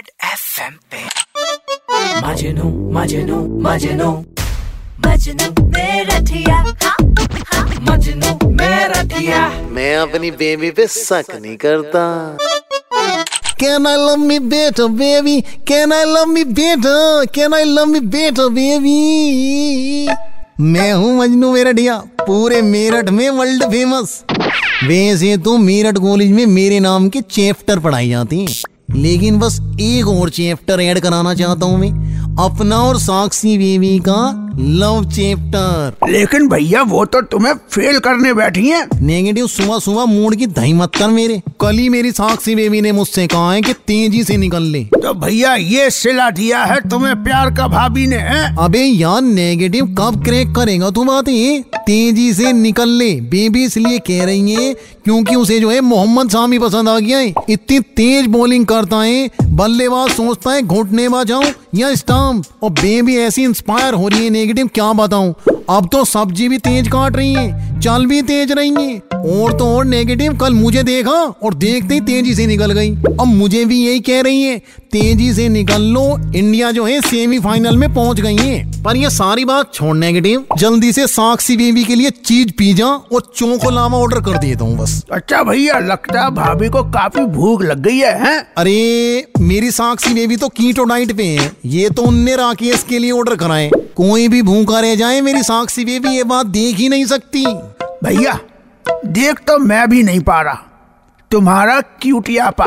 Red 0.00 0.10
FM 0.24 0.74
पे। 0.90 0.98
मजनू 2.26 2.68
मजनू 2.92 3.38
मजनू। 3.62 4.10
मजनू 5.06 5.64
मेरा 5.66 6.18
ठिया। 6.28 6.56
हाँ, 6.56 6.94
हाँ, 7.50 7.64
मजनू 7.88 8.48
मैं 9.74 9.96
अपनी 9.96 10.30
बेबी 10.40 10.70
पे 10.70 10.86
शक 10.86 11.34
नहीं 11.34 11.56
करता। 11.64 12.04
Can 13.62 13.86
I 13.86 13.94
love 14.02 14.22
me 14.22 14.38
better, 14.52 14.88
baby? 15.02 15.36
Can 15.70 15.92
I 15.92 16.04
love 16.12 16.30
me 16.30 16.44
better? 16.60 17.26
Can 17.36 17.58
I 17.58 17.62
love 17.72 17.92
me 17.92 18.00
better, 18.16 18.48
baby? 18.56 18.96
मैं 20.60 20.92
हूँ 20.92 21.16
मजनू 21.18 21.52
मेरठिया 21.52 21.98
पूरे 22.26 22.62
मेरठ 22.62 23.10
में 23.10 23.28
वर्ल्ड 23.30 23.70
फ़ेमस 23.70 24.22
वैसे 24.84 25.36
तो 25.44 25.56
मेरठ 25.58 25.98
कॉलेज 25.98 26.30
में 26.32 26.44
मेरे 26.46 26.80
नाम 26.80 27.08
के 27.08 27.20
चैप्टर 27.30 27.78
पढ़ाई 27.78 28.08
जाती 28.08 28.38
हैं। 28.40 28.69
लेकिन 28.94 29.38
बस 29.38 29.60
एक 29.80 30.08
और 30.08 30.30
चैप्टर 30.30 30.80
ऐड 30.80 31.00
कराना 31.00 31.34
चाहता 31.34 31.66
हूँ 31.66 31.78
मैं। 31.78 32.09
अपना 32.40 32.76
और 32.78 32.98
साक्षी 32.98 33.56
बेबी 33.58 33.98
का 33.98 34.20
लव 34.58 35.04
चैप्टर 35.10 36.08
लेकिन 36.08 36.48
भैया 36.48 36.82
वो 36.82 37.04
तो 37.04 37.20
तुम्हें 37.22 37.52
फेल 37.70 37.98
करने 37.98 38.32
बैठी 38.34 38.66
है। 38.68 38.86
नेगेटिव 39.00 39.46
सुबह 39.46 39.78
सुबह 39.78 40.04
मूड 40.04 40.34
की 40.36 40.46
दही 40.48 40.72
मत 40.72 40.94
कर 40.94 41.08
मेरे। 41.08 41.40
कल 41.60 41.76
ही 41.76 41.88
मेरी 41.88 42.10
साक्षी 42.12 42.54
बेबी 42.54 42.80
ने 42.80 42.92
मुझसे 42.92 43.26
कहा 43.26 43.52
है 43.52 43.60
कि 43.62 43.72
तेज़ी 43.86 44.22
से 44.24 44.36
निकल 44.36 44.62
ले। 44.62 44.82
तो 44.94 45.12
भैया 45.16 45.54
ये 45.54 45.90
सिला 45.90 46.30
दिया 46.30 46.62
है 46.64 46.80
तुम्हें 46.88 47.14
प्यार 47.24 47.50
का 47.50 47.66
भाभी 47.68 48.06
ने 48.06 48.16
है? 48.16 48.56
अबे 48.58 48.82
यार 48.82 49.22
नेगेटिव 49.22 49.94
कब 49.98 50.22
क्रैक 50.24 50.54
करेगा 50.56 50.90
तू 50.90 51.04
बातें? 51.04 51.62
तेज़ी 51.62 52.32
से 52.34 52.52
निकल 52.52 52.88
ले। 52.90 53.14
बेबी 53.30 53.64
इसलिए 53.64 53.98
कह 54.00 54.24
रही 54.24 54.54
है 54.54 54.72
क्योंकि 55.04 55.34
उसे 55.34 55.58
जो 55.60 55.70
है 55.70 55.80
मोहम्मद 55.80 56.30
शामी 56.30 56.58
पसंद 56.58 56.88
आ 56.88 56.98
गया 56.98 57.18
है। 57.18 57.32
इतनी 57.50 57.80
तेज 57.96 58.26
बॉलिंग 58.28 58.66
करता 58.66 58.96
है 58.96 59.30
बल्लेबाज 59.44 60.10
सोचता 60.10 60.50
है 60.50 60.62
घुटने 60.62 61.08
जाऊँ 61.24 61.44
या 61.74 61.94
स्टम्प। 61.94 62.44
और 62.62 62.70
बेबी 62.70 63.16
ऐसी 63.16 63.42
इंस्पायर 63.44 63.94
हो 63.94 64.08
रही 64.08 64.24
है 64.24 64.30
नेगेटिव 64.30 64.70
क्या 64.74 64.92
बताऊँ? 64.92 65.34
अब 65.70 65.88
तो 65.92 66.04
सब्ज़ी 66.04 66.48
भी 66.48 66.56
तेज 66.58 66.88
काट 66.88 67.16
रही 67.16 67.32
है 67.34 67.80
चल 67.80 68.06
भी 68.06 68.20
तेज 68.22 68.52
रही 68.52 68.70
है। 68.70 68.98
और 69.10 69.52
तो 69.58 69.64
और 69.66 69.84
नेगेटिव 69.84 70.32
कल 70.38 70.52
मुझे 70.54 70.82
देखा 70.82 71.12
और 71.12 71.54
देखते 71.54 71.94
ही 71.94 72.00
तेज़ी 72.00 72.34
से 72.34 72.46
निकल 72.46 72.72
गई। 72.72 72.90
अब 72.90 73.26
मुझे 73.26 73.64
भी 73.64 73.78
यही 73.78 74.00
कह 74.00 74.20
रही 74.20 74.42
है 74.42 74.58
तेज़ी 74.92 75.32
से 75.34 75.48
निकल 75.48 75.82
लो 75.94 76.02
इंडिया 76.36 76.70
जो 76.70 76.84
है 76.84 77.00
सेमीफाइनल 77.00 77.76
में 77.76 77.92
पहुँच 77.94 78.20
गई 78.20 78.36
है। 78.36 78.82
पर 78.82 78.96
ये 78.96 79.10
सारी 79.10 79.44
बात 79.44 79.72
छोड़ 79.74 79.96
नेगेटिव 79.96 80.44
जल्दी 80.58 80.92
से 80.92 81.06
साक्षी 81.06 81.56
बेबी 81.56 81.84
के 81.84 81.94
लिए 81.94 82.10
चीज़ 82.10 82.52
पिज्जा 82.58 82.86
और 82.86 83.30
चोको 83.36 83.70
लावा 83.70 83.98
ऑर्डर 83.98 84.20
कर 84.20 84.38
देता 84.38 84.64
हूँ 84.64 84.76
बस। 84.78 85.02
अच्छा 85.12 85.42
भैया 85.42 85.78
लगता 85.80 86.22
है 86.22 86.30
भाभी 86.34 86.68
को 86.68 86.82
काफ़ी 86.90 87.24
भूख 87.28 87.62
लग 87.62 87.82
गई 87.82 87.98
है, 87.98 88.12
हैं? 88.20 88.38
अरे 88.56 89.26
मेरी 89.40 89.70
साक्षी 89.70 90.14
बेबी 90.14 90.36
तो 90.36 90.48
कीटो 90.50 90.84
डाइट 90.84 91.12
पे 91.16 91.24
है 91.24 91.50
ये 91.66 91.88
तो 91.90 92.02
उनने 92.02 92.36
राकेश 92.36 92.84
के 92.88 92.98
लिए 92.98 93.10
ऑर्डर 93.12 93.36
कराए। 93.36 93.70
कोई 94.00 94.28
भी 94.28 94.42
भूखा 94.42 94.80
रह 94.80 94.94
जाए 94.94 95.20
मेरी 95.20 95.42
साक्षी 95.42 95.84
बेबी 95.84 96.08
ये 96.08 96.24
बात 96.24 96.46
देख 96.46 96.76
ही 96.76 96.88
नहीं 96.88 97.04
सकती। 97.06 97.44
भैया 98.04 98.38
देख 99.06 99.38
तो 99.38 99.58
मैं 99.58 99.88
भी 99.90 100.02
नहीं 100.02 100.20
पा 100.20 100.40
रहा। 100.42 100.58
तुम्हारा 101.30 101.80
क्यूटियापा 101.80 102.64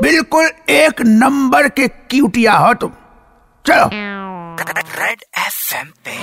बिल्कुल 0.00 0.48
एक 0.70 1.02
नंबर 1.02 1.68
के 1.68 1.88
क्यूटिया 1.88 2.52
हो 2.52 2.74
तुम। 2.74 2.90
चलो। 3.66 3.88
रेड 5.00 5.22
एफएम 5.38 5.86
पे। 6.04 6.18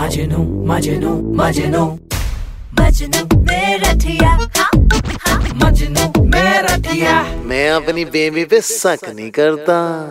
मजनू 0.00 0.66
मजनू 0.66 1.34
मजनू। 1.34 1.84
मजनू 2.80 3.40
मेरा 3.40 3.92
ठिया। 3.92 4.30
हाँ, 4.30 4.70
हाँ, 5.26 5.42
मजनू 5.54 6.24
मेरा 6.24 6.76
ठिया। 6.76 7.22
मैं 7.44 7.70
अपनी 7.70 8.04
बेबी 8.04 8.44
पे 8.44 8.60
शक 8.60 8.98
नहीं 9.16 9.30
करता। 9.30 10.10